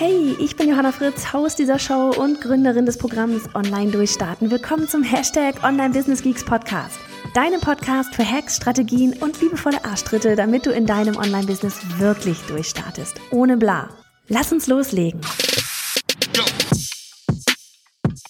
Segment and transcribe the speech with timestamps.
[0.00, 4.48] Hey, ich bin Johanna Fritz, Haus dieser Show und Gründerin des Programms Online Durchstarten.
[4.48, 7.00] Willkommen zum Hashtag Online Business Geeks Podcast.
[7.34, 13.20] Deinem Podcast für Hacks, Strategien und liebevolle Arschtritte, damit du in deinem Online-Business wirklich durchstartest.
[13.32, 13.88] Ohne bla.
[14.28, 15.20] Lass uns loslegen.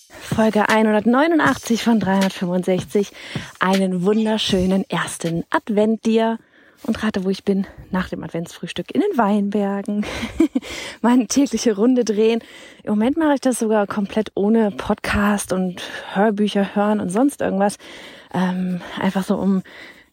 [0.09, 3.13] Folge 189 von 365.
[3.61, 6.39] Einen wunderschönen ersten Advent dir
[6.85, 10.07] und rate, wo ich bin, nach dem Adventsfrühstück in den Weinbergen,
[11.03, 12.41] meine tägliche Runde drehen.
[12.83, 15.83] Im Moment mache ich das sogar komplett ohne Podcast und
[16.15, 17.77] Hörbücher hören und sonst irgendwas.
[18.33, 19.63] Ähm, einfach so, um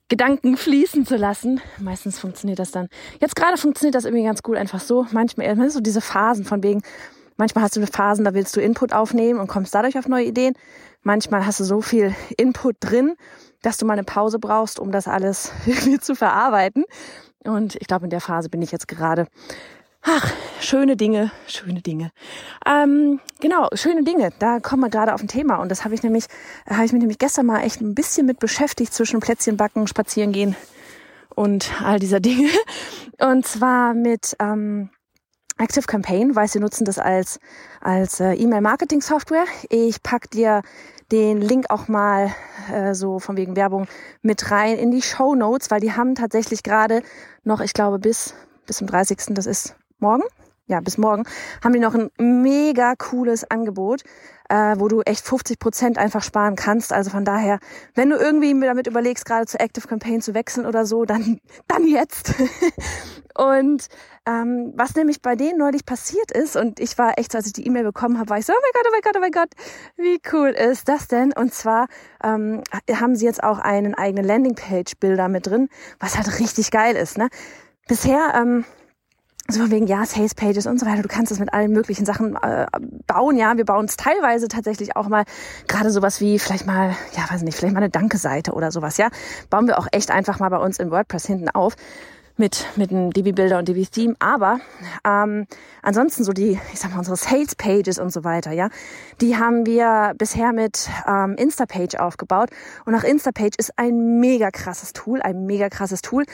[0.07, 1.61] Gedanken fließen zu lassen.
[1.79, 2.89] Meistens funktioniert das dann.
[3.19, 5.07] Jetzt gerade funktioniert das irgendwie ganz gut, einfach so.
[5.11, 6.83] Manchmal, so diese Phasen von wegen,
[7.37, 10.53] manchmal hast du Phasen, da willst du Input aufnehmen und kommst dadurch auf neue Ideen.
[11.03, 13.15] Manchmal hast du so viel Input drin
[13.65, 16.85] dass du mal eine Pause brauchst, um das alles irgendwie zu verarbeiten.
[17.43, 19.27] Und ich glaube, in der Phase bin ich jetzt gerade.
[20.07, 22.11] Ach, schöne Dinge, schöne Dinge.
[22.65, 24.29] Ähm, genau, schöne Dinge.
[24.37, 26.25] Da kommen wir gerade auf ein Thema und das habe ich nämlich,
[26.69, 30.31] habe ich mich nämlich gestern mal echt ein bisschen mit beschäftigt zwischen Plätzchen backen, spazieren
[30.31, 30.55] gehen
[31.33, 32.49] und all dieser Dinge.
[33.19, 34.91] Und zwar mit ähm,
[35.57, 37.39] Active Campaign, weil sie nutzen das als
[37.81, 39.45] als äh, E-Mail-Marketing-Software.
[39.69, 40.61] Ich pack dir
[41.11, 42.31] den Link auch mal
[42.71, 43.87] äh, so von wegen Werbung
[44.21, 47.03] mit rein in die Show Notes, weil die haben tatsächlich gerade
[47.43, 48.33] noch, ich glaube, bis,
[48.65, 49.17] bis zum 30.
[49.29, 50.23] Das ist morgen.
[50.67, 51.25] Ja, bis morgen
[51.63, 54.01] haben die noch ein mega cooles Angebot,
[54.49, 56.91] äh, wo du echt 50 Prozent einfach sparen kannst.
[56.91, 57.59] Also von daher,
[57.93, 61.87] wenn du irgendwie damit überlegst, gerade zu Active Campaign zu wechseln oder so, dann, dann
[61.87, 62.33] jetzt.
[63.37, 63.87] und
[64.25, 67.67] ähm, was nämlich bei denen neulich passiert ist, und ich war echt, als ich die
[67.67, 69.49] E-Mail bekommen habe, war ich so, oh mein Gott, oh mein Gott, oh mein Gott,
[69.97, 71.31] wie cool ist das denn?
[71.31, 71.85] Und zwar
[72.23, 77.19] ähm, haben sie jetzt auch einen eigenen Landingpage-Bilder mit drin, was halt richtig geil ist.
[77.19, 77.29] Ne?
[77.87, 78.65] Bisher ähm,
[79.47, 81.03] so von wegen, ja, Sales Pages und so weiter.
[81.03, 82.65] Du kannst es mit allen möglichen Sachen äh,
[83.05, 83.37] bauen.
[83.37, 85.23] Ja, wir bauen es teilweise tatsächlich auch mal,
[85.67, 89.09] gerade sowas wie vielleicht mal, ja, weiß nicht, vielleicht mal eine Danke-Seite oder sowas, ja.
[89.49, 91.75] Bauen wir auch echt einfach mal bei uns in WordPress hinten auf
[92.37, 94.15] mit, mit einem Divi-Builder und Divi-Theme.
[94.19, 94.59] Aber
[95.05, 95.47] ähm,
[95.81, 98.69] ansonsten so die, ich sag mal, unsere Sales-Pages und so weiter, ja,
[99.21, 102.49] die haben wir bisher mit ähm, Instapage aufgebaut.
[102.85, 106.25] Und auch Instapage ist ein mega krasses Tool, ein mega krasses Tool.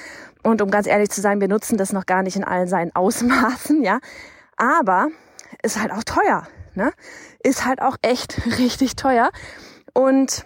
[0.43, 2.95] Und um ganz ehrlich zu sein, wir nutzen das noch gar nicht in allen seinen
[2.95, 3.99] Ausmaßen, ja.
[4.57, 5.09] Aber
[5.63, 6.91] ist halt auch teuer, ne?
[7.43, 9.29] Ist halt auch echt richtig teuer.
[9.93, 10.45] Und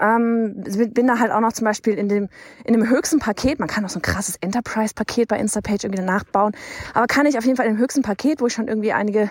[0.00, 2.28] ähm, bin da halt auch noch zum Beispiel in dem,
[2.64, 6.52] in dem höchsten Paket, man kann auch so ein krasses Enterprise-Paket bei Instapage irgendwie nachbauen,
[6.94, 9.30] aber kann ich auf jeden Fall im höchsten Paket, wo ich schon irgendwie einige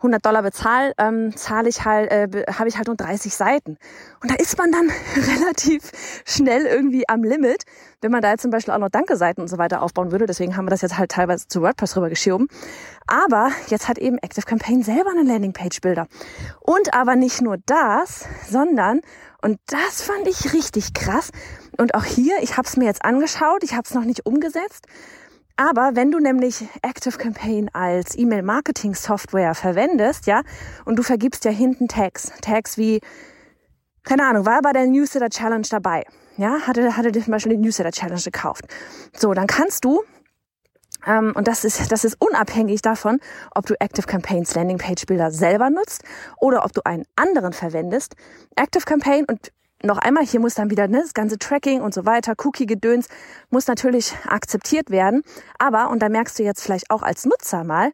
[0.00, 3.76] 100 Dollar bezahle, ähm, zahle ich halt, äh, habe ich halt nur 30 Seiten.
[4.22, 4.90] Und da ist man dann
[5.36, 5.92] relativ
[6.24, 7.64] schnell irgendwie am Limit,
[8.00, 10.24] wenn man da jetzt zum Beispiel auch noch Danke-Seiten und so weiter aufbauen würde.
[10.24, 12.48] Deswegen haben wir das jetzt halt teilweise zu WordPress rübergeschoben.
[13.06, 16.06] Aber jetzt hat eben Active Campaign selber eine Landingpage-Bilder.
[16.60, 19.02] Und aber nicht nur das, sondern
[19.42, 21.30] und das fand ich richtig krass.
[21.78, 24.86] Und auch hier, ich habe es mir jetzt angeschaut, ich habe es noch nicht umgesetzt.
[25.56, 30.42] Aber wenn du nämlich Active Campaign als E-Mail-Marketing-Software verwendest, ja,
[30.86, 33.00] und du vergibst ja hinten Tags, Tags wie,
[34.02, 36.04] keine Ahnung, war bei der Newsletter Challenge dabei,
[36.38, 38.64] ja, hatte, hatte zum Beispiel die Newsletter Challenge gekauft.
[39.14, 40.02] So, dann kannst du
[41.06, 43.20] ähm, und das ist, das ist unabhängig davon,
[43.54, 46.02] ob du Active Campaigns Landing Page Bilder selber nutzt
[46.38, 48.14] oder ob du einen anderen verwendest.
[48.56, 49.52] Active Campaign und
[49.82, 53.08] noch einmal, hier muss dann wieder ne, das ganze Tracking und so weiter, Cookie-Gedöns
[53.48, 55.22] muss natürlich akzeptiert werden.
[55.58, 57.92] Aber, und da merkst du jetzt vielleicht auch als Nutzer mal,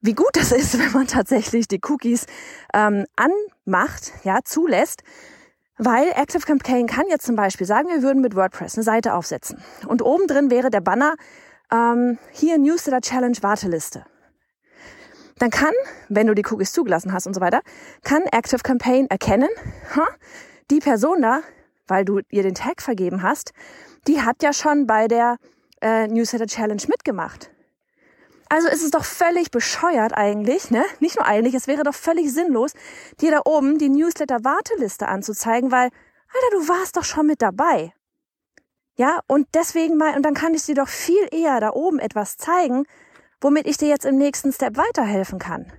[0.00, 2.26] wie gut das ist, wenn man tatsächlich die Cookies
[2.72, 5.02] ähm, anmacht, ja, zulässt.
[5.76, 9.60] Weil Active Campaign kann jetzt zum Beispiel sagen, wir würden mit WordPress eine Seite aufsetzen.
[9.88, 11.14] Und oben drin wäre der Banner
[11.72, 14.04] ähm, hier Newsletter Challenge Warteliste.
[15.38, 15.74] Dann kann,
[16.08, 17.60] wenn du die Cookies zugelassen hast und so weiter,
[18.04, 19.48] kann Active Campaign erkennen,
[19.96, 20.06] ha,
[20.70, 21.40] die Person da,
[21.86, 23.52] weil du ihr den Tag vergeben hast,
[24.06, 25.36] die hat ja schon bei der
[25.80, 27.50] äh, Newsletter Challenge mitgemacht.
[28.48, 30.84] Also ist es doch völlig bescheuert eigentlich, ne?
[31.00, 32.72] Nicht nur eigentlich, es wäre doch völlig sinnlos,
[33.20, 37.92] dir da oben die Newsletter Warteliste anzuzeigen, weil, Alter, du warst doch schon mit dabei.
[38.96, 42.36] Ja, und deswegen mal, und dann kann ich dir doch viel eher da oben etwas
[42.36, 42.84] zeigen,
[43.40, 45.72] womit ich dir jetzt im nächsten Step weiterhelfen kann.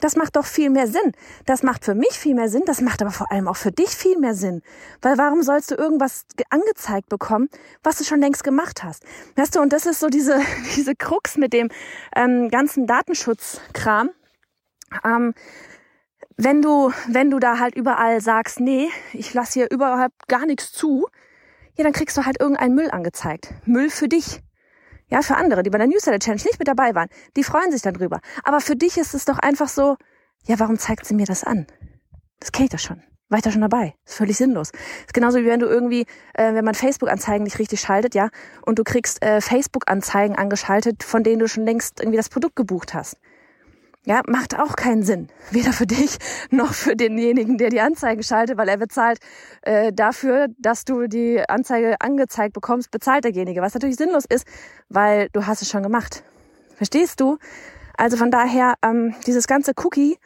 [0.00, 1.12] Das macht doch viel mehr Sinn.
[1.46, 2.64] Das macht für mich viel mehr Sinn.
[2.66, 4.60] Das macht aber vor allem auch für dich viel mehr Sinn.
[5.00, 7.48] Weil warum sollst du irgendwas angezeigt bekommen,
[7.82, 9.04] was du schon längst gemacht hast?
[9.36, 10.38] Weißt du, und das ist so diese,
[10.76, 11.70] diese Krux mit dem
[12.14, 14.10] ähm, ganzen Datenschutzkram.
[15.02, 15.34] Ähm,
[16.36, 20.72] wenn du, wenn du da halt überall sagst, nee, ich lasse hier überhaupt gar nichts
[20.72, 21.06] zu,
[21.76, 23.52] ja, dann kriegst du halt irgendeinen Müll angezeigt.
[23.64, 24.42] Müll für dich.
[25.08, 27.82] Ja, für andere, die bei der Newsletter Challenge nicht mit dabei waren, die freuen sich
[27.82, 28.20] dann drüber.
[28.42, 29.96] Aber für dich ist es doch einfach so,
[30.46, 31.66] ja, warum zeigt sie mir das an?
[32.40, 33.02] Das kenne ich doch schon.
[33.28, 33.94] War ich da schon dabei?
[34.04, 34.70] ist völlig sinnlos.
[34.70, 38.30] ist genauso wie wenn du irgendwie, äh, wenn man Facebook-Anzeigen nicht richtig schaltet, ja,
[38.64, 42.94] und du kriegst äh, Facebook-Anzeigen angeschaltet, von denen du schon längst irgendwie das Produkt gebucht
[42.94, 43.16] hast.
[44.08, 45.26] Ja, macht auch keinen Sinn.
[45.50, 46.18] Weder für dich
[46.50, 49.18] noch für denjenigen, der die Anzeigen schaltet, weil er bezahlt
[49.62, 53.62] äh, dafür, dass du die Anzeige angezeigt bekommst, bezahlt derjenige.
[53.62, 54.46] Was natürlich sinnlos ist,
[54.88, 56.22] weil du hast es schon gemacht.
[56.76, 57.38] Verstehst du?
[57.96, 60.18] Also von daher, ähm, dieses ganze Cookie,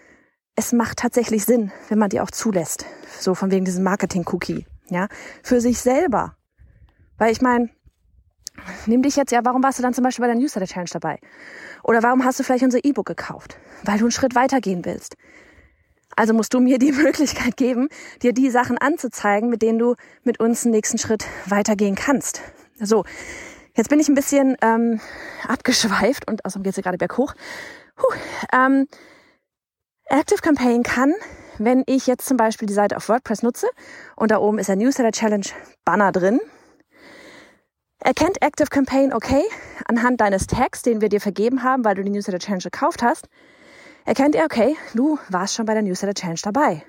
[0.57, 2.85] es macht tatsächlich Sinn, wenn man die auch zulässt.
[3.19, 4.67] So von wegen diesem Marketing-Cookie.
[4.91, 5.09] Ja,
[5.43, 6.37] für sich selber.
[7.17, 7.71] Weil ich meine,
[8.87, 11.19] nimm dich jetzt ja, warum warst du dann zum Beispiel bei der Newsletter Challenge dabei?
[11.83, 13.57] Oder warum hast du vielleicht unser E-Book gekauft?
[13.85, 15.17] Weil du einen Schritt weitergehen willst.
[16.17, 17.89] Also musst du mir die Möglichkeit geben,
[18.23, 22.43] dir die Sachen anzuzeigen, mit denen du mit uns einen nächsten Schritt weitergehen kannst.
[22.81, 23.05] So,
[23.75, 25.01] jetzt bin ich ein bisschen ähm,
[25.47, 27.35] abgeschweift und außerdem geht es gerade berghoch.
[27.97, 28.15] Puh,
[28.53, 28.87] ähm,
[30.07, 31.15] Active Campaign kann,
[31.59, 33.69] wenn ich jetzt zum Beispiel die Seite auf WordPress nutze
[34.17, 35.47] und da oben ist der Newsletter Challenge
[35.85, 36.41] Banner drin,
[38.03, 39.43] Erkennt Active Campaign okay
[39.85, 43.29] anhand deines Tags, den wir dir vergeben haben, weil du die Newsletter Challenge gekauft hast?
[44.07, 46.83] Erkennt er okay, du warst schon bei der Newsletter Challenge dabei.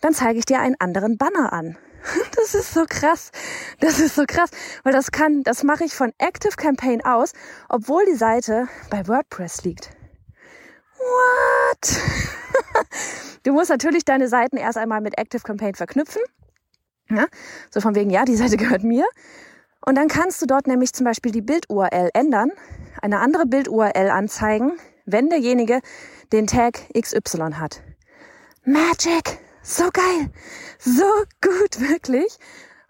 [0.00, 1.76] Dann zeige ich dir einen anderen Banner an.
[2.36, 3.32] Das ist so krass.
[3.80, 4.50] Das ist so krass,
[4.82, 7.32] weil das kann, das mache ich von Active Campaign aus,
[7.68, 9.90] obwohl die Seite bei WordPress liegt.
[10.96, 11.96] What?
[13.44, 16.20] Du musst natürlich deine Seiten erst einmal mit Active Campaign verknüpfen.
[17.08, 17.26] Ja?
[17.70, 19.06] So von wegen, ja, die Seite gehört mir.
[19.88, 22.50] Und dann kannst du dort nämlich zum Beispiel die Bild-URL ändern,
[23.00, 24.72] eine andere Bild-URL anzeigen,
[25.06, 25.80] wenn derjenige
[26.30, 27.80] den Tag XY hat.
[28.66, 29.38] Magic!
[29.62, 30.28] So geil!
[30.78, 31.06] So
[31.40, 32.38] gut, wirklich!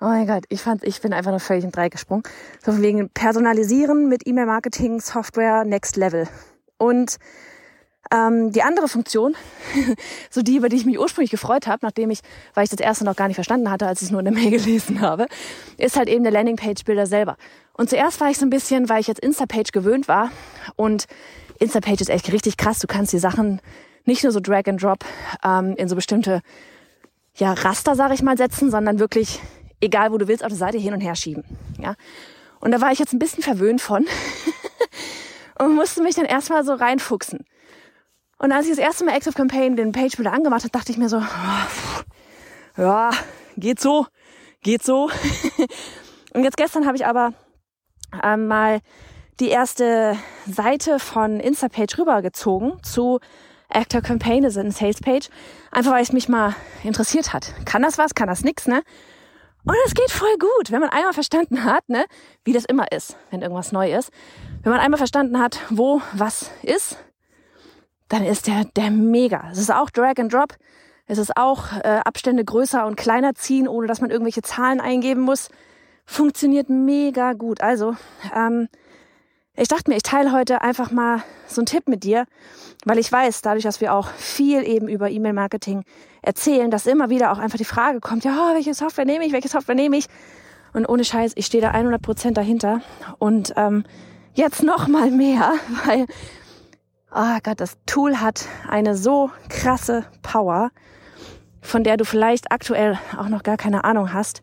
[0.00, 2.25] Oh mein Gott, ich fand, ich bin einfach noch völlig im Dreieck gesprungen.
[2.65, 6.27] So von wegen Personalisieren mit E-Mail-Marketing, Software, Next Level.
[6.79, 7.19] Und
[8.12, 9.35] ähm, die andere Funktion,
[10.31, 12.21] so die, über die ich mich ursprünglich gefreut habe, nachdem ich,
[12.55, 14.35] weil ich das erste noch gar nicht verstanden hatte, als ich es nur in der
[14.35, 15.27] Mail gelesen habe,
[15.77, 17.37] ist halt eben der Landingpage-Bilder selber.
[17.75, 20.31] Und zuerst war ich so ein bisschen, weil ich jetzt Instapage gewöhnt war
[20.77, 21.06] und
[21.59, 22.79] Instapage ist echt richtig krass.
[22.79, 23.61] Du kannst die Sachen
[24.05, 25.05] nicht nur so Drag and Drop
[25.45, 26.41] ähm, in so bestimmte
[27.37, 29.41] ja, Raster, sage ich mal, setzen, sondern wirklich,
[29.81, 31.45] egal wo du willst, auf der Seite hin und her schieben.
[31.79, 31.95] Ja?
[32.61, 34.06] Und da war ich jetzt ein bisschen verwöhnt von
[35.59, 37.45] und musste mich dann erstmal so reinfuchsen.
[38.38, 40.99] Und als ich das erste Mal Active Campaign den Page Builder angemacht habe, dachte ich
[40.99, 43.11] mir so, oh, ja,
[43.56, 44.06] geht so,
[44.62, 45.11] geht so.
[46.35, 47.32] und jetzt gestern habe ich aber
[48.23, 48.81] ähm, mal
[49.40, 53.19] die erste Seite von Instapage rübergezogen zu
[53.70, 55.29] Active Campaign, das ist eine Sales Page,
[55.70, 56.55] einfach weil es mich mal
[56.85, 57.52] interessiert hat.
[57.67, 58.82] Kann das was, kann das nix, ne?
[59.64, 62.06] Und es geht voll gut, wenn man einmal verstanden hat, ne,
[62.44, 64.11] wie das immer ist, wenn irgendwas neu ist.
[64.62, 66.96] Wenn man einmal verstanden hat, wo was ist,
[68.08, 69.49] dann ist der, der mega.
[69.52, 70.55] Es ist auch Drag and Drop.
[71.06, 75.23] Es ist auch äh, Abstände größer und kleiner ziehen, ohne dass man irgendwelche Zahlen eingeben
[75.23, 75.49] muss.
[76.04, 77.61] Funktioniert mega gut.
[77.61, 77.97] Also,
[78.35, 78.68] ähm,
[79.56, 82.26] ich dachte mir, ich teile heute einfach mal so einen Tipp mit dir,
[82.85, 85.85] weil ich weiß, dadurch, dass wir auch viel eben über E-Mail-Marketing
[86.23, 89.33] erzählen, dass immer wieder auch einfach die Frage kommt, ja, oh, welche Software nehme ich,
[89.33, 90.06] welche Software nehme ich?
[90.75, 92.83] Und ohne Scheiß, ich stehe da 100 Prozent dahinter.
[93.18, 93.85] Und ähm,
[94.35, 95.54] jetzt noch mal mehr,
[95.87, 96.06] weil
[97.15, 100.71] oh Gott, das Tool hat eine so krasse Power,
[101.61, 104.43] von der du vielleicht aktuell auch noch gar keine Ahnung hast.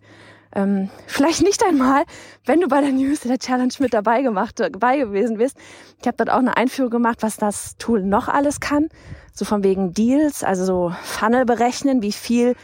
[0.53, 2.03] Ähm, vielleicht nicht einmal,
[2.45, 5.57] wenn du bei der Newsletter Challenge mit dabei gemacht, dabei gewesen bist.
[5.99, 8.87] Ich habe dort auch eine Einführung gemacht, was das Tool noch alles kann.
[9.33, 12.55] So von wegen Deals, also so Funnel berechnen, wie viel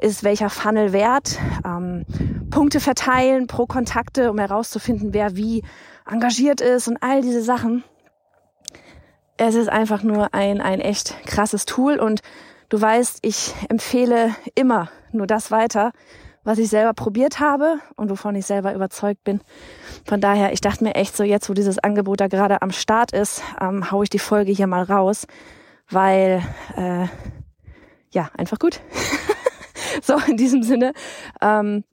[0.00, 2.04] ist welcher Funnel wert, ähm,
[2.50, 5.62] Punkte verteilen pro Kontakte, um herauszufinden, wer wie
[6.04, 7.84] engagiert ist und all diese Sachen
[9.38, 12.20] es ist einfach nur ein, ein echt krasses Tool und
[12.68, 15.92] du weißt, ich empfehle immer nur das weiter,
[16.44, 19.40] was ich selber probiert habe und wovon ich selber überzeugt bin.
[20.04, 23.12] Von daher, ich dachte mir echt so, jetzt wo dieses Angebot da gerade am Start
[23.12, 25.26] ist, ähm, hau ich die Folge hier mal raus,
[25.90, 26.42] weil
[26.76, 27.06] äh,
[28.12, 28.80] ja, einfach gut.
[30.02, 30.92] so, in diesem Sinne,
[31.42, 31.84] ähm,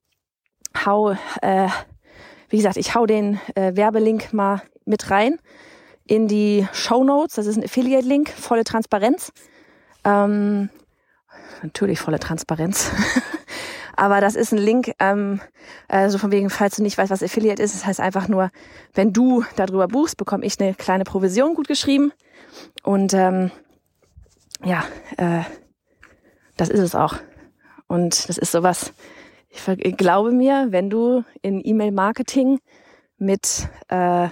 [0.86, 1.68] hau, äh,
[2.50, 5.40] wie gesagt, ich hau den äh, Werbelink mal mit rein
[6.06, 7.36] in die Show Notes.
[7.36, 9.32] Das ist ein Affiliate-Link, volle Transparenz.
[10.04, 10.70] Ähm,
[11.62, 12.92] natürlich volle Transparenz.
[13.96, 15.40] Aber das ist ein Link, ähm,
[15.88, 18.50] also von wegen, falls du nicht weißt, was Affiliate ist, das heißt einfach nur,
[18.94, 22.12] wenn du darüber buchst, bekomme ich eine kleine Provision gut geschrieben.
[22.82, 23.52] Und ähm,
[24.64, 24.84] ja,
[25.18, 25.44] äh,
[26.58, 27.16] das ist es auch.
[27.88, 28.94] Und das ist sowas,
[29.50, 32.60] ich glaube mir, wenn du in E-Mail-Marketing
[33.18, 34.30] mit äh,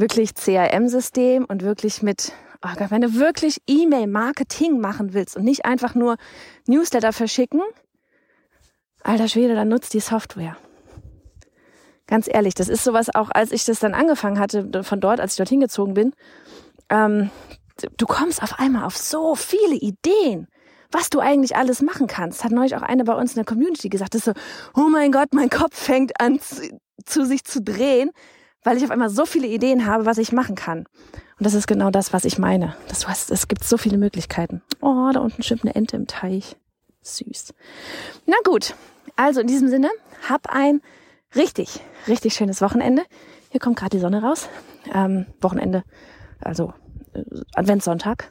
[0.00, 2.32] wirklich CRM-System und wirklich mit,
[2.64, 6.16] oh Gott, wenn du wirklich E-Mail-Marketing machen willst und nicht einfach nur
[6.66, 7.60] Newsletter verschicken,
[9.02, 10.56] alter Schwede, dann nutzt die Software.
[12.06, 15.32] Ganz ehrlich, das ist sowas auch, als ich das dann angefangen hatte, von dort, als
[15.32, 16.12] ich dorthin gezogen bin,
[16.88, 17.30] ähm,
[17.96, 20.48] du kommst auf einmal auf so viele Ideen
[20.92, 22.44] was du eigentlich alles machen kannst.
[22.44, 25.12] Hat neulich auch eine bei uns in der Community gesagt, das ist so, oh mein
[25.12, 26.68] Gott, mein Kopf fängt an zu,
[27.04, 28.10] zu sich zu drehen,
[28.62, 30.80] weil ich auf einmal so viele Ideen habe, was ich machen kann.
[30.80, 32.76] Und das ist genau das, was ich meine.
[32.88, 34.62] Das, heißt, es gibt so viele Möglichkeiten.
[34.80, 36.56] Oh, da unten schwimmt eine Ente im Teich.
[37.02, 37.54] Süß.
[38.26, 38.74] Na gut,
[39.16, 39.88] also in diesem Sinne,
[40.28, 40.82] hab ein
[41.34, 43.02] richtig, richtig schönes Wochenende.
[43.50, 44.48] Hier kommt gerade die Sonne raus.
[44.92, 45.82] Ähm, Wochenende,
[46.40, 46.74] also
[47.14, 47.22] äh,
[47.54, 48.30] Adventssonntag.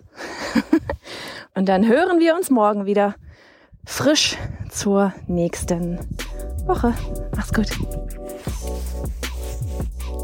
[1.55, 3.15] Und dann hören wir uns morgen wieder
[3.85, 4.37] frisch
[4.69, 5.99] zur nächsten
[6.67, 6.93] Woche.
[7.35, 7.69] Mach's gut.